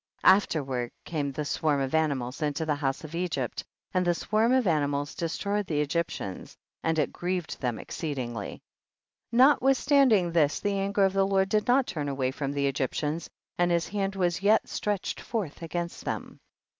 22. 0.21 0.35
Afterward 0.35 0.91
came 1.05 1.31
the 1.31 1.45
swarm 1.45 1.79
of 1.79 1.93
animals 1.93 2.41
into 2.41 2.65
the 2.65 2.73
houses 2.73 3.03
of 3.03 3.13
Egypt, 3.13 3.63
and 3.93 4.03
the 4.03 4.15
swarm 4.15 4.51
of 4.51 4.65
animals 4.65 5.13
destroyed 5.13 5.67
the 5.67 5.79
Egyptians, 5.79 6.57
and 6.81 6.97
it 6.97 7.13
grieved 7.13 7.61
them 7.61 7.77
exceedingly. 7.77 8.63
23. 9.29 9.37
Notwithstanding 9.37 10.31
this 10.31 10.59
the 10.59 10.75
an 10.79 10.91
ger 10.91 11.03
of 11.03 11.13
the 11.13 11.27
Lord 11.27 11.49
did 11.49 11.67
not 11.67 11.85
turn 11.85 12.09
away 12.09 12.31
from 12.31 12.51
the 12.51 12.65
Egyptians, 12.65 13.29
and 13.59 13.69
his 13.69 13.89
hand 13.89 14.15
was 14.15 14.41
yet 14.41 14.67
stretched 14.67 15.21
forth 15.21 15.61
against 15.61 16.03
them. 16.03 16.39